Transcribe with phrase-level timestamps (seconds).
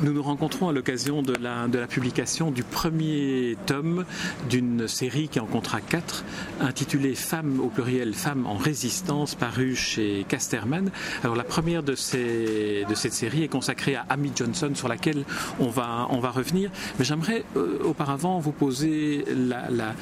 [0.00, 4.04] Nous nous rencontrons à l'occasion de la, publication du premier tome
[4.48, 6.24] d'une série qui en comptera quatre,
[6.60, 10.90] intitulée Femmes au pluriel, Femmes en résistance, paru chez Casterman.
[11.24, 15.24] Alors la première de, cette série est consacrée à Amy Johnson, sur laquelle
[15.58, 16.70] on va, revenir.
[16.98, 19.94] Mais j'aimerais euh, auparavant vous poser la,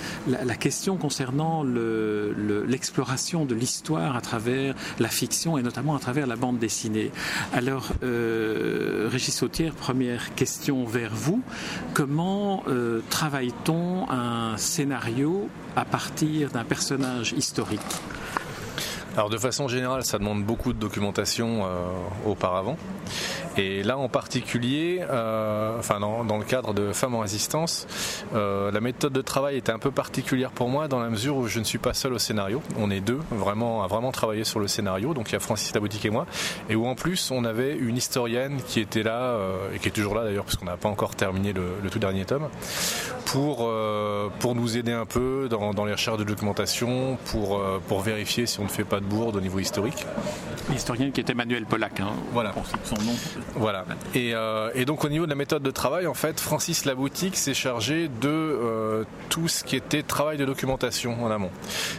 [0.56, 6.36] question concernant l'exploration le, de l'histoire à travers la fiction et notamment à travers la
[6.36, 7.10] bande dessinée.
[7.52, 11.42] Alors, euh, euh, Régis Sautière, première question vers vous.
[11.94, 17.80] Comment euh, travaille-t-on un scénario à partir d'un personnage historique?
[19.18, 21.88] Alors de façon générale, ça demande beaucoup de documentation euh,
[22.24, 22.76] auparavant.
[23.56, 27.88] Et là en particulier, euh, enfin dans, le cadre de Femmes en résistance,
[28.36, 31.48] euh, la méthode de travail était un peu particulière pour moi dans la mesure où
[31.48, 32.62] je ne suis pas seul au scénario.
[32.78, 35.14] On est deux vraiment à vraiment travailler sur le scénario.
[35.14, 36.24] Donc il y a Francis Laboutique et moi,
[36.70, 39.36] et où en plus on avait une historienne qui était là
[39.74, 42.24] et qui est toujours là d'ailleurs parce qu'on n'a pas encore terminé le, tout dernier
[42.24, 42.48] tome
[43.32, 43.70] pour
[44.38, 48.60] pour nous aider un peu dans, dans les recherches de documentation, pour pour vérifier si
[48.60, 50.06] on ne fait pas de bourde au niveau historique.
[50.70, 52.52] L'historien qui est Emmanuel Pollack, hein, voilà.
[52.84, 53.14] son nom.
[53.54, 53.86] Voilà.
[54.14, 57.36] Et, euh, et, donc au niveau de la méthode de travail, en fait, Francis Laboutique
[57.36, 61.50] s'est chargé de euh, tout ce qui était travail de documentation en amont.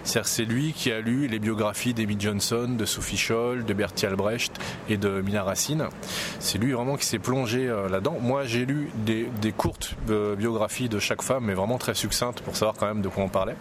[0.04, 4.06] C'est-à-dire c'est lui qui a lu les biographies d'Amy Johnson, de Sophie Scholl, de Bertie
[4.06, 4.54] Albrecht
[4.88, 5.88] et de Mina Racine.
[6.40, 8.18] C'est lui vraiment qui s'est plongé euh, là-dedans.
[8.22, 9.96] Moi, j'ai lu des, des courtes
[10.38, 13.30] biographies de chaque femme, mais vraiment très succinctes pour savoir quand même de quoi on
[13.30, 13.56] parlait.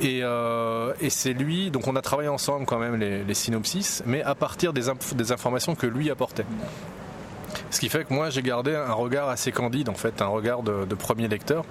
[0.00, 4.34] Et, euh, c'est lui, donc on a travaillé ensemble quand même les, synopsis, mais à
[4.34, 4.88] partir des,
[5.32, 6.46] informations que lui apportait.
[7.70, 10.62] Ce qui fait que moi j'ai gardé un regard assez candide en fait, un regard
[10.62, 11.64] de premier lecteur.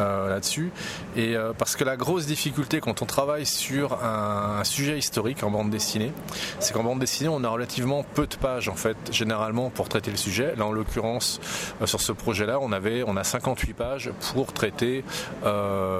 [0.00, 0.70] Euh, là-dessus.
[1.14, 5.50] Et euh, parce que la grosse difficulté quand on travaille sur un, sujet historique en
[5.50, 6.12] bande dessinée,
[6.58, 10.10] c'est qu'en bande dessinée, on a relativement peu de pages en fait, généralement pour traiter
[10.10, 10.54] le sujet.
[10.56, 11.40] Là, en l'occurrence,
[11.82, 15.04] euh, sur ce projet-là, on avait, on a 58 pages pour traiter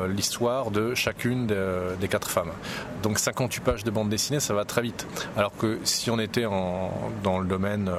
[0.09, 2.53] l'histoire de chacune des quatre femmes.
[3.03, 5.06] Donc 58 pages de bande dessinée, ça va très vite.
[5.37, 7.91] Alors que si on était en, dans le domaine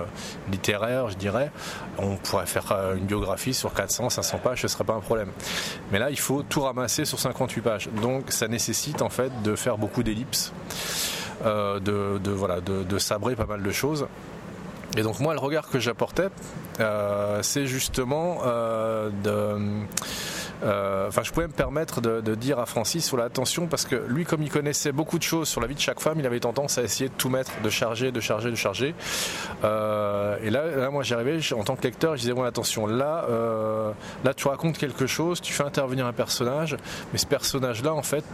[0.52, 1.52] littéraire, je dirais,
[1.98, 5.30] on pourrait faire une biographie sur 400, 500 pages, ce serait pas un problème.
[5.92, 7.90] Mais là, il faut tout ramasser sur 58 pages.
[8.02, 10.54] Donc ça nécessite en fait de faire beaucoup d'ellipses,
[11.46, 14.08] euh, de, voilà, de, sabrer pas mal de choses.
[14.98, 16.30] Et donc moi, le regard que j'apportais,
[16.80, 19.86] euh, c'est justement euh, de
[20.64, 24.42] enfin, je pouvais me permettre de, dire à Francis, voilà, attention, parce que lui, comme
[24.42, 26.84] il connaissait beaucoup de choses sur la vie de chaque femme, il avait tendance à
[26.84, 28.96] essayer de tout mettre, de charger, de charger, de charger.
[29.64, 33.26] Euh, et là, là moi, j'arrivais en tant que lecteur, je disais, bon, attention, là,
[33.30, 33.92] euh,
[34.24, 36.78] là, tu racontes quelque chose, tu fais intervenir un personnage,
[37.12, 38.26] mais ce personnage-là, en fait,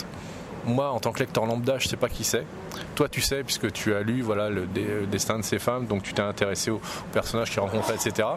[0.66, 2.46] moi, en tant que lecteur lambda, je sais pas qui c'est.
[2.98, 4.66] Toi, tu sais, puisque tu as lu voilà, le,
[5.06, 6.82] destin de ces femmes, donc tu t'es intéressé au,
[7.14, 8.28] personnage qu'ils rencontraient, etc.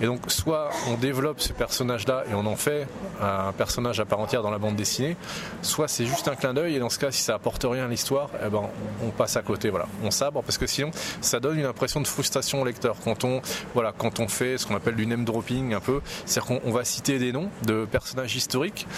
[0.00, 2.88] Et donc, soit on développe ce personnage-là et on en fait
[3.20, 5.16] un personnage à part entière dans la bande dessinée,
[5.62, 7.88] soit c'est juste un clin d'œil et dans ce cas, si ça apporte rien à
[7.88, 8.62] l'histoire, eh ben,
[9.04, 9.70] on passe à côté.
[9.70, 13.22] Voilà, on sabre parce que sinon, ça donne une impression de frustration au lecteur quand
[13.22, 13.40] on,
[13.72, 16.82] voilà, quand on fait ce qu'on appelle du name dropping un peu, c'est-à-dire qu'on va
[16.84, 18.88] citer des noms de personnages historiques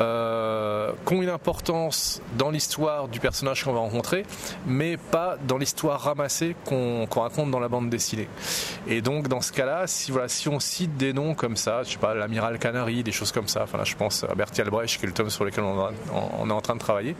[0.00, 4.24] euh, qui ont une importance dans l'histoire du personnage qu'on va rencontrer,
[4.66, 8.28] mais pas dans l'histoire ramassée qu'on raconte dans la bande dessinée.
[8.86, 11.92] Et donc dans ce cas-là, si voilà, si on cite des noms comme ça, je
[11.92, 13.62] sais pas, l'amiral Canary, des choses comme ça.
[13.64, 16.52] Enfin là, je pense à Bertie Albrecht, qui est le tome sur lequel on est
[16.52, 17.16] en train de travailler.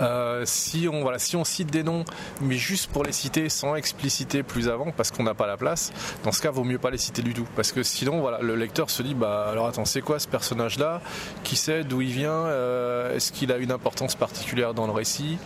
[0.00, 2.04] Euh, si on voilà, si on cite des noms,
[2.40, 5.92] mais juste pour les citer sans expliciter plus avant, parce qu'on n'a pas la place,
[6.24, 8.56] dans ce cas, vaut mieux pas les citer du tout, parce que sinon, voilà, le
[8.56, 11.00] lecteur se dit, bah alors attends, c'est quoi ce personnage-là?
[11.42, 12.30] Qui sait d'où il vient?
[12.30, 15.38] Euh, Est-ce qu'il a une importance particulière dans le récit?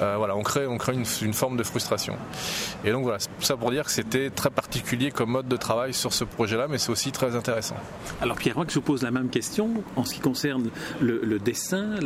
[0.00, 2.16] Euh, Voilà, on crée, on crée une, forme de frustration.
[2.84, 6.12] Et donc voilà, ça pour dire que c'était très particulier comme mode de travail sur
[6.12, 7.76] ce projet-là, mais c'est aussi très intéressant.
[8.20, 10.70] Alors Pierre, moi, je vous pose la même question en ce qui concerne
[11.00, 11.98] le, dessin,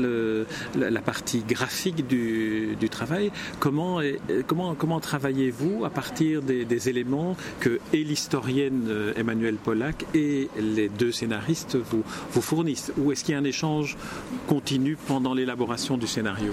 [0.74, 3.32] la, partie graphique du, travail.
[3.60, 4.00] Comment,
[4.46, 10.88] comment, comment travaillez-vous à partir des, éléments que et l'historienne euh, Emmanuel Pollack et les
[10.88, 12.92] deux scénaristes vous fournissent?
[12.98, 13.96] Ou est-ce qu'il y a un échange
[14.46, 16.52] continu pendant l'élaboration du scénario?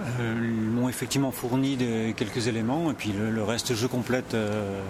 [0.00, 1.78] Euh, Ils m'ont effectivement fourni
[2.16, 4.34] quelques éléments et puis le, reste je complète.
[4.34, 4.80] Euh,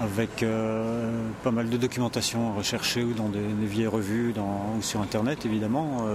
[0.00, 0.44] avec
[1.42, 6.06] pas mal de documentation recherchée ou dans des, vieilles revues ou sur internet évidemment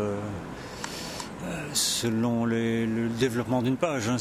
[1.73, 4.07] selon le développement d'une page.
[4.07, 4.15] Hein,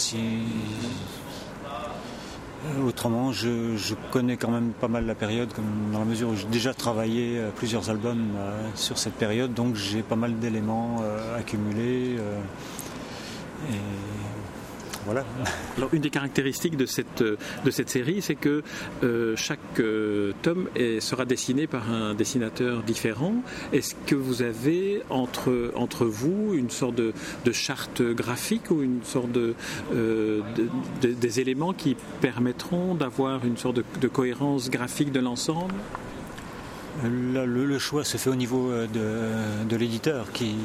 [2.84, 5.50] Autrement, je, connais quand même pas mal la période,
[5.92, 8.32] dans la mesure où j'ai déjà travaillé plusieurs albums
[8.75, 11.04] sur cette période, donc j'ai pas mal d'éléments
[11.38, 12.16] accumulés.
[15.05, 15.25] Voilà.
[15.76, 18.62] Alors, une des caractéristiques de cette, de cette série, c'est que
[19.03, 20.69] euh, chaque euh, tome
[21.00, 23.35] sera dessiné par un dessinateur différent.
[23.73, 27.12] Est-ce que vous avez entre, entre vous une sorte de,
[27.53, 30.41] charte graphique ou une sorte euh,
[31.03, 35.75] de, des éléments qui permettront d'avoir une sorte de cohérence graphique de l'ensemble?
[37.02, 38.86] Le, choix se fait au niveau euh,
[39.64, 40.56] de, l'éditeur qui,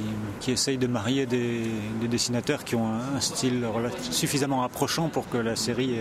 [0.48, 1.64] essaye de marier des,
[2.10, 3.66] dessinateurs qui ont un, style
[4.12, 5.98] suffisamment approchant pour que la série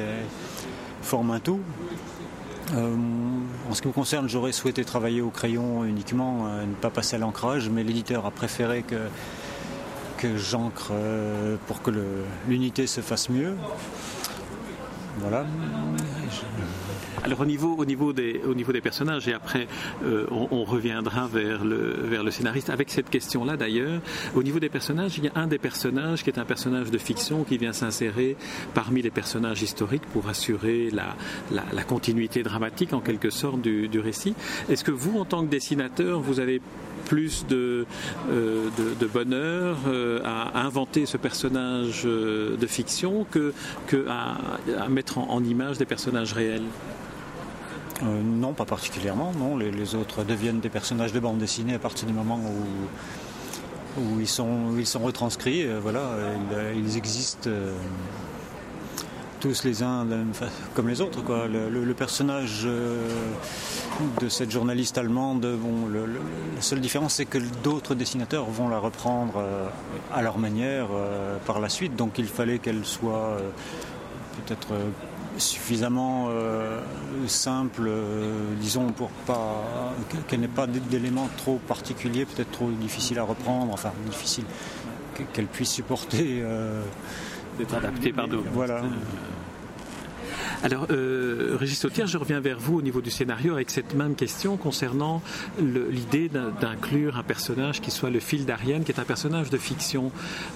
[1.03, 1.61] forme un tout.
[2.75, 2.95] Euh,
[3.71, 7.17] en ce qui me concerne, j'aurais souhaité travailler au crayon uniquement, euh, ne pas passer
[7.17, 8.97] à l'ancrage, mais l'éditeur a préféré que,
[10.19, 10.93] que j'encre
[11.67, 11.93] pour que
[12.49, 13.55] l'unité se fasse mieux.
[15.19, 15.47] Voilà.
[17.25, 19.67] Alors au niveau, au niveau, des, au niveau des personnages, et après
[20.05, 24.01] euh, on, reviendra vers le, vers le scénariste avec cette question-là d'ailleurs,
[24.35, 26.99] au niveau des personnages, il y a un des personnages qui est un personnage de
[26.99, 28.37] fiction qui vient s'insérer
[28.75, 31.17] parmi les personnages historiques pour assurer la,
[31.51, 34.35] la, continuité dramatique en quelque sorte du, du récit.
[34.69, 36.61] Est-ce que vous, en tant que dessinateur, vous avez
[37.07, 37.87] plus de,
[38.31, 38.69] euh,
[39.01, 43.55] de, bonheur euh, à, inventer ce personnage de fiction que,
[43.87, 46.65] que à, mettre en, image des personnages réels
[48.03, 49.33] euh, non, pas particulièrement.
[49.39, 54.21] Non, les, autres deviennent des personnages de bande dessinée à partir du moment où, où
[54.21, 55.67] ils, sont, ils sont retranscrits.
[55.67, 56.11] Euh, voilà,
[56.75, 57.75] ils, existent euh,
[59.41, 60.07] tous les uns
[60.75, 61.21] comme les autres.
[61.49, 62.69] Le, personnage
[64.21, 69.43] de cette journaliste allemande, bon, la seule différence c'est que d'autres dessinateurs vont la reprendre
[70.13, 70.89] à leur manière
[71.47, 71.97] par la suite.
[71.97, 73.39] Donc il fallait qu'elle soit
[74.37, 74.75] peut-être
[75.39, 76.81] suffisamment euh,
[77.27, 79.63] simple, euh, disons, pour pas
[80.29, 84.45] qu'elle n'ait pas d'éléments trop particuliers, peut-être trop difficiles à reprendre, enfin difficile,
[85.33, 86.41] qu'elle puisse supporter.
[86.43, 86.83] Euh,
[87.59, 88.49] D'être adaptée par d'autres.
[88.53, 88.83] Voilà.
[90.67, 94.17] Alors, euh, Régis Sautière, je reviens vers vous au niveau du scénario avec cette même
[94.17, 95.23] question concernant
[95.61, 100.11] l'idée d'inclure un personnage qui soit le fil d'Ariane, qui est un personnage de fiction.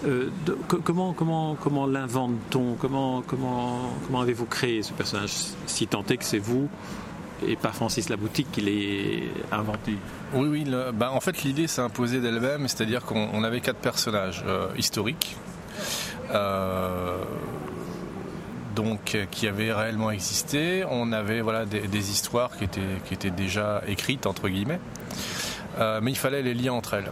[0.09, 0.31] Euh,
[0.67, 2.75] comment comment, comment l'invente-t-on?
[2.75, 5.31] Comment, comment, comment avez-vous créé ce personnage
[5.67, 6.69] Si tant est que c'est vous
[7.47, 9.95] et pas Francis Laboutique qui l'ait inventé?
[10.35, 10.75] Oui, oui.
[10.93, 15.37] Bah, en fait, l'idée s'est imposée d'elle-même, c'est-à-dire qu'on avait quatre personnages euh, historiques.
[18.83, 20.85] Donc euh, qui avaient réellement existé.
[20.91, 24.81] On avait voilà des, histoires qui étaient qui étaient déjà écrites entre guillemets,
[25.79, 27.11] euh, mais il fallait les lier entre elles.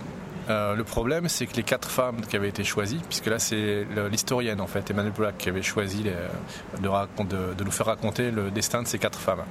[0.50, 3.87] Euh, le problème, c'est que les quatre femmes qui avaient été choisies, puisque là c'est
[4.11, 8.88] l'historienne en fait, Emmanuel Pollack, qui avait choisi de, nous faire raconter le destin de
[8.88, 9.44] ces quatre femmes.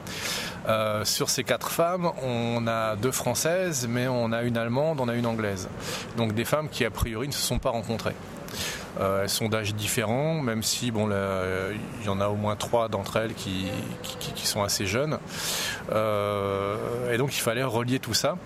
[1.03, 5.13] sur ces quatre femmes, on a deux françaises, mais on a une allemande, on a
[5.13, 5.69] une anglaise.
[6.17, 8.15] Donc des femmes qui a priori ne se sont pas rencontrées.
[8.99, 10.93] Euh, d'âge différents, même si il
[12.05, 13.67] y en a au moins trois d'entre elles qui,
[14.43, 15.19] sont assez jeunes.
[15.91, 18.37] Euh, et donc il fallait relier tout ça.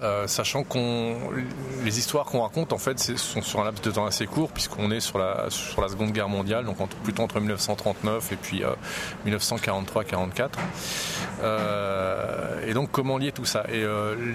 [0.00, 1.16] Euh, sachant qu'on
[1.84, 4.90] les histoires qu'on raconte en fait sont sur un laps de temps assez court puisqu'on
[4.90, 8.64] est sur la sur la Seconde Guerre mondiale donc plutôt entre 1939 et puis
[9.24, 10.48] 1943-44
[12.66, 13.64] et donc comment lier tout ça?
[13.72, 13.84] Et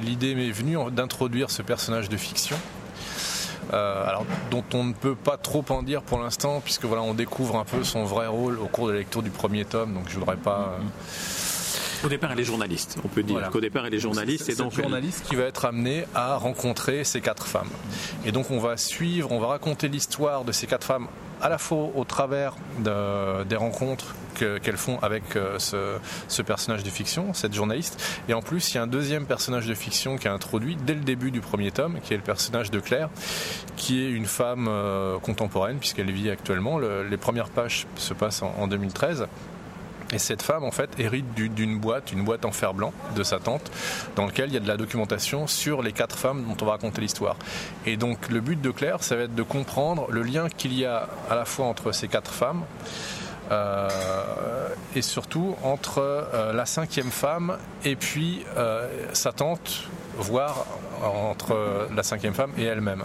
[0.01, 2.55] l'idée m'est venue d'introduire ce personnage de fiction
[3.73, 7.13] euh, alors, dont on ne peut pas trop en dire pour l'instant, puisque voilà, on
[7.13, 10.03] découvre un peu son vrai rôle au cours de la lecture du premier tome, donc
[10.07, 10.77] je voudrais pas.
[10.79, 10.83] Euh,
[12.03, 12.97] au départ, elle est journaliste.
[13.03, 14.45] On peut dire qu'au départ, elle est journaliste.
[14.45, 17.69] C'est donc journaliste qui va être amené à rencontrer ces quatre femmes.
[18.25, 21.07] Et donc, on va suivre, on va raconter l'histoire de ces quatre femmes
[21.41, 27.33] à la fois au travers des rencontres qu'elles font avec euh, ce, personnage de fiction,
[27.33, 28.01] cette journaliste.
[28.29, 30.93] Et en plus, il y a un deuxième personnage de fiction qui est introduit dès
[30.93, 33.09] le début du premier tome, qui est le personnage de Claire,
[33.75, 36.77] qui est une femme euh, contemporaine, puisqu'elle vit actuellement.
[36.79, 39.27] les premières pages se passent en 2013.
[40.13, 43.39] Et cette femme, en fait, hérite d'une boîte, une boîte en fer blanc de sa
[43.39, 43.69] tante,
[44.15, 46.71] dans laquelle il y a de la documentation sur les quatre femmes dont on va
[46.71, 47.35] raconter l'histoire.
[47.85, 50.85] Et donc, le but de Claire, ça va être de comprendre le lien qu'il y
[50.85, 52.63] a à la fois entre ces quatre femmes,
[53.51, 53.89] euh,
[54.95, 59.83] et surtout entre euh, la cinquième femme et puis euh, sa tante,
[60.17, 60.65] voire
[61.03, 63.03] entre la cinquième femme et elle-même.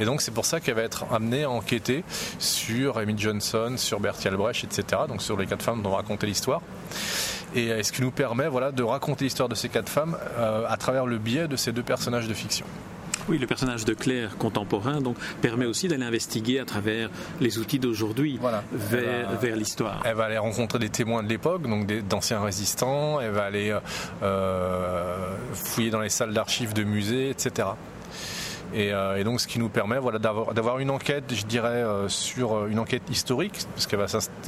[0.00, 2.04] Et donc c'est pour ça qu'elle va être amenée à enquêter
[2.38, 5.02] sur Amy Johnson, sur Bertie Albrecht, etc.
[5.08, 6.62] Donc sur les quatre femmes dont on va raconter l'histoire.
[7.54, 10.16] Et ce qui nous permet voilà, de raconter l'histoire de ces quatre femmes
[10.68, 12.66] à travers le biais de ces deux personnages de fiction.
[13.28, 17.78] Oui, le personnage de Claire contemporain donc, permet aussi d'aller investiguer à travers les outils
[17.78, 18.38] d'aujourd'hui
[18.72, 20.02] vers, vers l'histoire.
[20.04, 23.76] Elle va aller rencontrer des témoins de l'époque, donc d'anciens résistants, elle va aller
[24.22, 25.16] euh,
[25.52, 27.68] fouiller dans les salles d'archives de musées, etc.
[28.74, 32.54] Euh, et, donc ce qui nous permet voilà, d'avoir une enquête, je dirais, euh, sur
[32.54, 34.00] euh, une enquête historique, parce qu'elle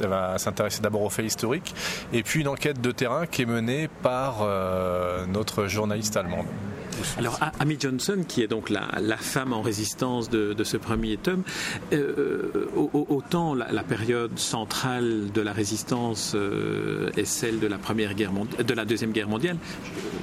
[0.09, 1.73] va s'intéresser d'abord aux faits historiques,
[2.13, 4.45] et puis une enquête de terrain qui est menée par
[5.27, 6.45] notre journaliste allemande.
[7.17, 11.43] Alors, Amy Johnson, qui est donc la, femme en résistance de, ce premier tome,
[11.93, 18.31] euh, autant la, période centrale de la résistance euh, est celle de la première guerre
[18.31, 19.57] de la deuxième guerre mondiale.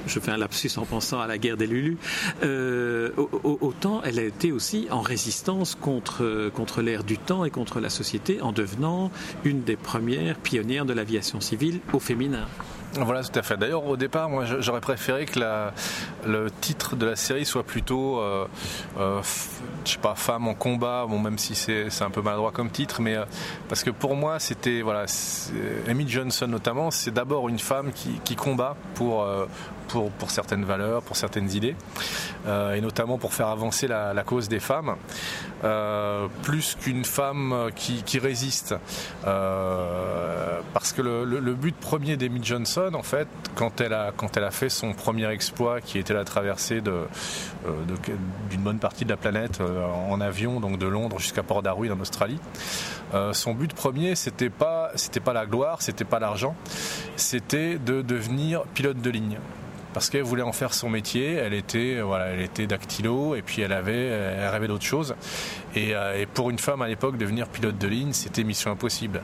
[0.07, 1.97] Je fais un lapsus en pensant à la guerre des Lulus.
[2.43, 3.09] Euh,
[3.43, 7.89] autant elle a été aussi en résistance contre contre l'ère du temps et contre la
[7.89, 9.11] société en devenant
[9.43, 12.47] une des premières pionnières de l'aviation civile au féminin.
[12.97, 13.57] Voilà, tout à fait.
[13.57, 15.39] D'ailleurs, au départ, moi, j'aurais préféré que
[16.25, 18.47] le titre de la série soit plutôt, euh,
[18.97, 19.21] euh,
[19.85, 21.05] je sais pas, femme en combat.
[21.07, 23.25] Bon, même si c'est un peu maladroit comme titre, mais euh,
[23.67, 25.05] parce que pour moi, c'était voilà,
[25.89, 29.25] Amy Johnson notamment, c'est d'abord une femme qui, qui combat pour
[29.87, 31.75] pour, pour, certaines valeurs, pour certaines idées,
[32.47, 34.95] et notamment pour faire avancer la, la cause des femmes,
[36.41, 38.75] plus qu'une femme qui, résiste.
[39.23, 44.43] Parce que le, le, but premier d'Amy Johnson, en fait, quand elle, a, quand elle
[44.43, 46.93] a fait son premier exploit, qui était la traversée d'une
[47.65, 51.99] de, bonne partie de la planète en avion, donc de Londres jusqu'à Port Darwin en
[51.99, 52.39] Australie,
[53.31, 56.55] son but premier, c'était pas, c'était pas la gloire, c'était pas l'argent,
[57.15, 59.37] c'était de devenir pilote de ligne
[59.95, 61.35] parce qu'elle voulait en faire son métier.
[61.35, 65.15] Elle était, voilà, elle était dactylo et puis elle avait, elle rêvait d'autre chose.
[65.77, 69.21] Euh, et, pour une femme à l'époque, devenir pilote de ligne, c'était mission impossible.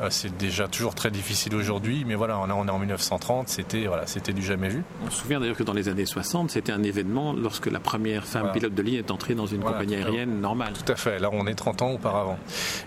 [0.00, 4.06] Euh, c'est déjà toujours très difficile aujourd'hui, mais voilà, on, est en 1930, c'était voilà,
[4.06, 4.82] c'était du jamais vu.
[5.06, 8.24] On se souvient d'ailleurs que dans les années 60, c'était un événement lorsque la première
[8.24, 10.72] femme pilote de ligne est entrée dans une compagnie aérienne normale.
[10.72, 11.18] Tout à fait.
[11.18, 12.38] Là, on est 30 ans auparavant.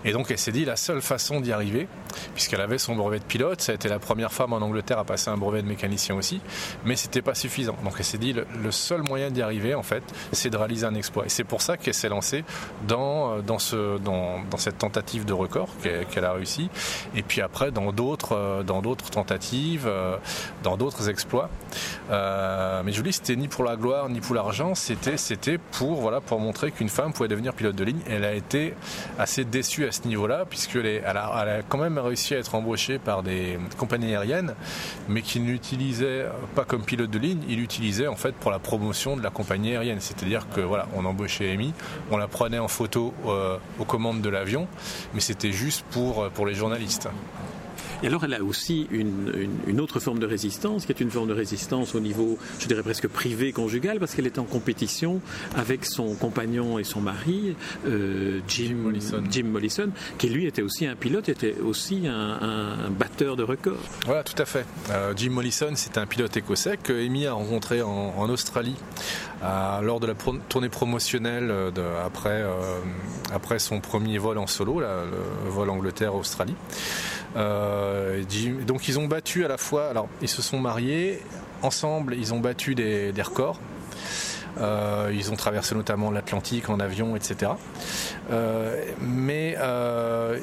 [0.04, 1.86] Et donc, elle s'est dit la seule façon d'y arriver,
[2.34, 5.04] puisqu'elle avait son brevet de pilote, ça a été la première femme en Angleterre à
[5.04, 6.40] passer un brevet de mécanicien aussi,
[6.84, 7.76] mais c'était pas suffisant.
[7.84, 10.94] Donc, elle s'est dit le, seul moyen d'y arriver, en fait, c'est de réaliser un
[10.94, 11.26] exploit.
[11.26, 12.44] Et c'est pour ça qu'elle s'est lancée
[12.86, 13.40] dans
[13.74, 13.98] euh,
[14.56, 16.68] cette tentative de record qu'elle a réussi,
[17.14, 18.62] et puis après dans d'autres euh,
[19.10, 20.16] tentatives, euh,
[20.62, 21.48] dans d'autres exploits.
[22.10, 27.12] mais Julie, c'était ni pour la gloire ni pour l'argent, c'était pour montrer qu'une femme
[27.12, 28.00] pouvait devenir pilote de ligne.
[28.08, 28.74] Elle a été
[29.18, 33.22] assez déçue à ce niveau-là, puisqu'elle elle a quand même réussi à être embauchée par
[33.22, 34.54] des compagnies aériennes,
[35.08, 39.16] mais qui n'utilisaient pas comme pilote de ligne, il l'utilisait en fait pour la promotion
[39.16, 40.00] de la compagnie aérienne.
[40.00, 41.72] C'est-à-dire que voilà, on embauchait Amy,
[42.10, 44.68] on la prenait en photo euh, aux commandes de l'avion,
[45.14, 47.08] mais c'était juste pour, euh, pour les journalistes.
[48.02, 51.34] Et alors, elle a aussi une, autre forme de résistance, qui est une forme de
[51.34, 55.20] résistance au niveau, je dirais presque privé, conjugal, parce qu'elle est en compétition
[55.54, 57.54] avec son compagnon et son mari,
[57.86, 58.76] euh, Jim,
[59.44, 59.92] Mollison.
[60.18, 63.80] qui lui était aussi un pilote, était aussi un, batteur de records.
[64.06, 64.64] Voilà, tout à fait.
[64.90, 68.76] Euh, Jim Mollison, c'est un pilote écossais que Amy a rencontré en, Australie
[69.82, 70.14] lors de la
[70.48, 72.78] tournée promotionnelle de, après, euh,
[73.32, 76.54] après son premier vol en solo, le vol Angleterre-Australie.
[77.36, 78.22] Euh,
[78.66, 81.20] donc ils ont battu à la fois, alors ils se sont mariés,
[81.62, 83.60] ensemble ils ont battu des, records.
[84.58, 87.52] Euh, ils ont traversé notamment l'Atlantique en avion, etc.
[88.32, 89.56] Euh, mais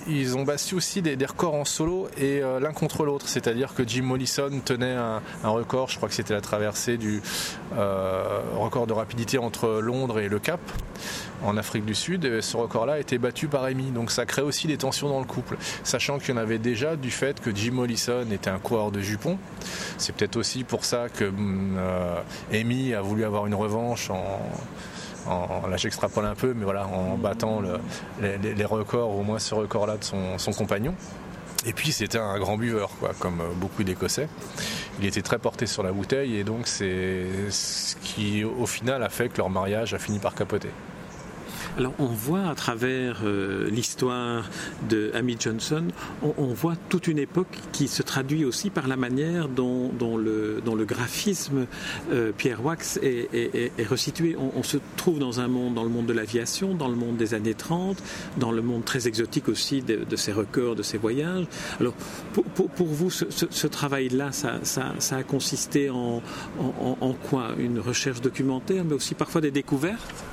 [0.08, 3.28] ils ont battu aussi des, records en solo et l'un contre l'autre.
[3.28, 7.22] C'est-à-dire que Jim Mollison tenait un, un record, je crois que c'était la traversée du
[7.72, 10.62] record de rapidité entre Londres et le Cap
[11.44, 12.42] en Afrique du Sud.
[12.42, 13.92] ce record-là a été battu par Amy.
[13.92, 15.58] Donc ça crée aussi des tensions dans le couple.
[15.84, 19.00] Sachant qu'il y en avait déjà du fait que Jim Mollison était un coureur de
[19.00, 19.38] jupons.
[19.98, 22.22] C'est peut-être aussi pour ça que euh,
[22.54, 24.24] Amy a voulu avoir une revanche en,
[25.70, 27.62] là j'extrapole un peu, mais voilà, en battant
[28.22, 30.94] les, records, au moins ce record-là de son, compagnon.
[31.66, 34.30] Et puis c'était un grand buveur, quoi, comme beaucoup d'Écossais.
[35.00, 39.10] Il était très porté sur la bouteille et donc c'est ce qui au final a
[39.10, 40.70] fait que leur mariage a fini par capoter.
[41.78, 44.50] Alors on voit à travers euh, l'histoire
[44.90, 45.84] de Amy Johnson,
[46.24, 51.68] on, voit toute une époque qui se traduit aussi par la manière dont, le, graphisme
[52.12, 53.30] euh, Pierre Wax est,
[53.78, 54.36] est, resitué.
[54.36, 57.36] On, se trouve dans un monde, dans le monde de l'aviation, dans le monde des
[57.36, 58.02] années 30,
[58.38, 61.46] dans le monde très exotique aussi de, ses records, de ses voyages.
[61.80, 61.94] Alors
[62.56, 64.60] pour, vous, ce, travail-là, ça,
[65.12, 66.24] a consisté en,
[67.30, 67.52] quoi?
[67.60, 70.26] Une recherche documentaire, mais aussi parfois des découvertes?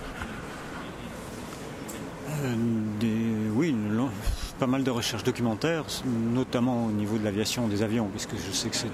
[3.01, 3.75] Des, oui,
[4.59, 5.85] pas mal de recherches documentaires,
[6.33, 8.89] notamment au niveau de l'aviation des avions, puisque je sais que c'est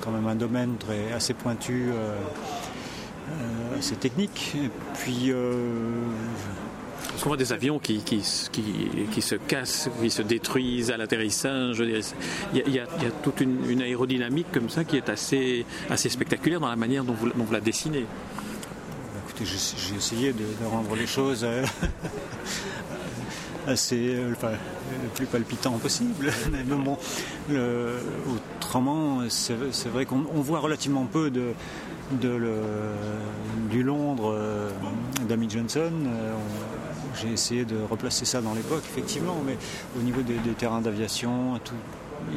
[0.00, 1.90] quand même un domaine très, assez pointu.
[1.92, 2.16] Euh,
[3.78, 4.54] assez technique.
[4.56, 5.32] Et puis
[7.16, 8.20] parce qu'on voit des avions qui, qui,
[9.10, 11.82] qui, se cassent, qui se détruisent à l'atterrissage.
[12.52, 12.86] Il, y a,
[13.22, 17.30] toute une, aérodynamique comme ça qui est assez, assez spectaculaire dans la manière dont vous,
[17.50, 18.04] la dessinez.
[19.24, 21.64] Écoutez, j'ai essayé de, rendre les choses euh,
[23.66, 26.32] assez euh, le plus palpitant possible.
[26.52, 26.96] Mais bon,
[28.60, 31.52] autrement, c'est vrai qu'on voit relativement peu de,
[32.20, 32.38] de
[33.70, 34.70] du Londres euh,
[35.28, 35.92] d'Amy Johnson.
[37.20, 39.56] J'ai essayé de replacer ça dans l'époque, effectivement, mais
[39.98, 41.58] au niveau des, terrains d'aviation,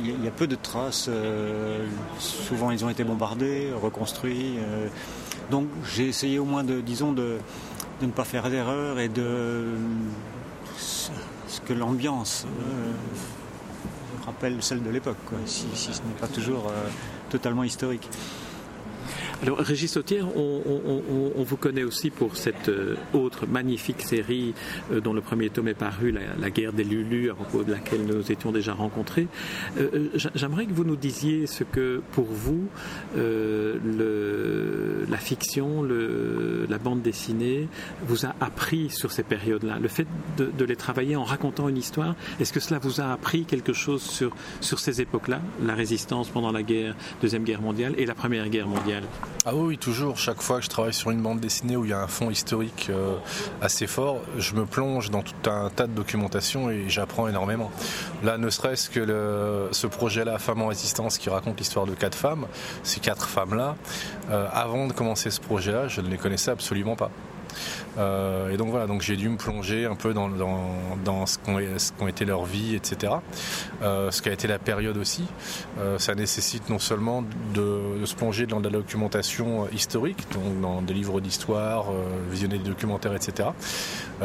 [0.02, 1.08] il y, a peu de traces.
[1.10, 1.86] Euh,
[2.18, 4.56] souvent, ils ont été bombardés, reconstruits.
[4.58, 4.88] Euh.
[5.52, 7.38] donc, j'ai essayé au moins de, disons, de,
[8.02, 9.66] ne pas faire d'erreur et de
[10.80, 12.92] ce que l'ambiance euh,
[14.26, 16.72] rappelle celle de l'époque, si, si, ce n'est pas toujours
[17.30, 18.10] totalement historique.
[19.42, 24.54] Alors, Régis Sautière, on, vous connaît aussi pour cette euh, autre magnifique série
[24.92, 28.06] euh, dont le premier tome est paru, la, guerre des Lulus, à propos de laquelle
[28.06, 29.28] nous étions déjà rencontrés.
[29.80, 32.68] Euh, j'aimerais que vous nous disiez ce que, pour vous,
[33.16, 37.70] la fiction, le, la bande dessinée,
[38.06, 39.80] vous a appris sur ces périodes-là.
[39.80, 43.46] Le fait de, les travailler en racontant une histoire, est-ce que cela vous a appris
[43.46, 48.06] quelque chose sur, sur ces époques-là, la résistance pendant la guerre, deuxième guerre mondiale et
[48.06, 49.04] la première guerre mondiale?
[49.46, 50.18] Ah oui, toujours.
[50.18, 52.30] Chaque fois que je travaille sur une bande dessinée où il y a un fond
[52.30, 53.16] historique euh,
[53.62, 57.72] assez fort, je me plonge dans tout un tas de documentation et j'apprends énormément.
[58.22, 62.48] Là, ne serait-ce que ce projet-là, Femmes en résistance, qui raconte l'histoire de quatre femmes,
[62.84, 63.76] ces quatre femmes-là,
[64.30, 67.10] euh, avant de commencer ce projet-là, je ne les connaissais absolument pas.
[67.98, 71.38] Euh, et donc voilà, donc j'ai dû me plonger un peu dans, ce
[71.98, 73.14] qu'ont été leurs vies, etc.
[73.82, 75.26] Euh, ce qu'a été la période aussi.
[75.80, 80.82] Euh, ça nécessite non seulement de, se plonger dans de la documentation historique, donc dans
[80.82, 81.86] des livres d'histoire,
[82.32, 83.50] visionner des documentaires, etc.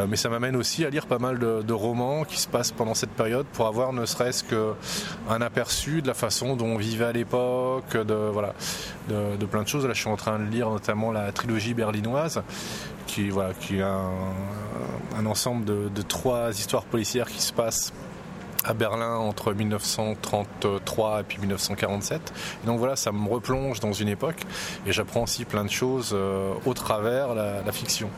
[0.08, 3.10] mais ça m'amène aussi à lire pas mal de, romans qui se passent pendant cette
[3.10, 7.96] période pour avoir ne serait-ce qu'un aperçu de la façon dont on vivait à l'époque,
[7.96, 8.54] de, voilà,
[9.08, 9.86] de plein de choses.
[9.86, 12.42] Là, je suis en train de lire notamment la trilogie berlinoise
[13.14, 14.00] qui, voilà, qui a
[15.16, 17.92] un, ensemble de, trois histoires policières qui se passent
[18.64, 22.32] à Berlin entre 1933 et puis 1947.
[22.66, 24.40] donc voilà, ça me replonge dans une époque
[24.86, 28.08] et j'apprends aussi plein de choses euh, au travers la, la fiction.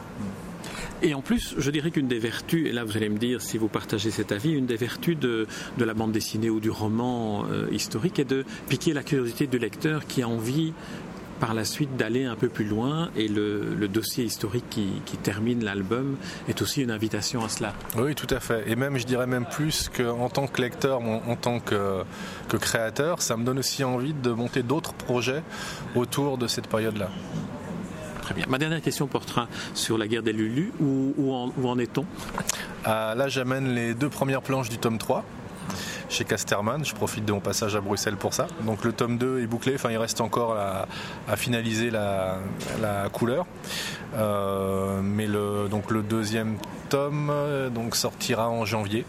[1.02, 3.58] Et en plus, je dirais qu'une des vertus, et là vous allez me dire si
[3.58, 7.44] vous partagez cet avis, une des vertus de, de la bande dessinée ou du roman
[7.50, 10.72] euh, historique est de piquer la curiosité du lecteur qui a envie
[11.40, 16.16] par la suite d'aller un peu plus loin et le, dossier historique qui, termine l'album
[16.48, 17.72] est aussi une invitation à cela.
[17.96, 18.68] Oui, tout à fait.
[18.70, 22.04] Et même, je dirais même plus qu'en tant que lecteur, en, tant que,
[22.60, 25.42] créateur, ça me donne aussi envie de monter d'autres projets
[25.94, 27.10] autour de cette période-là.
[28.22, 28.44] Très bien.
[28.48, 30.72] Ma dernière question portera sur la guerre des Lulus.
[30.80, 32.04] Où, où en, est-on?
[32.84, 35.24] Ah, Là, j'amène les deux premières planches du tome 3
[36.08, 36.84] chez Casterman.
[36.84, 38.46] Je profite de mon passage à Bruxelles pour ça.
[38.62, 42.38] Donc le tome 2 est bouclé, il reste encore à, finaliser la,
[43.12, 43.46] couleur.
[44.14, 45.68] Euh, mais le,
[46.02, 46.56] deuxième
[46.88, 49.04] tome euh, sortira en janvier.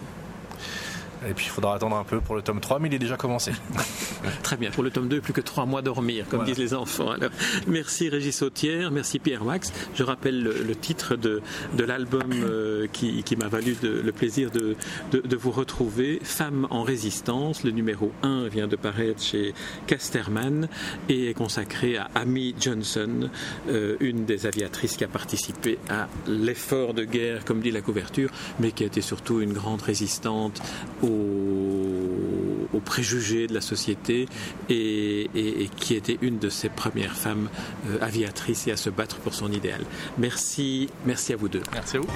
[1.26, 3.18] Et puis il faudra attendre un peu pour le tome 3, mais il est déjà
[3.18, 3.52] commencé.
[4.44, 7.12] Très bien, pour le tome 2, plus que trois mois dormir, comme disent les enfants.
[7.12, 7.32] Alors,
[7.68, 9.72] merci Régis Sautière, merci Pierre Wax.
[9.96, 11.42] Je rappelle le, titre de,
[11.76, 14.76] de l'album euh, qui, qui m'a valu le plaisir de,
[15.12, 17.64] de, vous retrouver, Femmes en résistance.
[17.64, 19.54] Le numéro 1 vient de paraître chez
[19.88, 20.68] Casterman
[21.10, 23.30] et est consacré à Amy Johnson,
[23.70, 28.30] euh, une des aviatrices qui a participé à l'effort de guerre, comme dit la couverture,
[28.60, 30.62] mais qui a été surtout une grande résistante
[31.08, 34.28] aux, préjugés de la société
[34.70, 35.30] et,
[35.78, 37.50] qui était une de ces premières femmes
[37.90, 39.82] euh, aviatrices et à se battre pour son idéal.
[40.18, 41.64] Merci, merci à vous deux.
[41.74, 42.08] Merci à vous.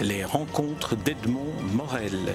[0.00, 2.34] Les rencontres d'Edmond Morel.